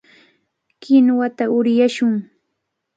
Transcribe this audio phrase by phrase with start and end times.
[0.81, 2.13] Kinuwata uryashun.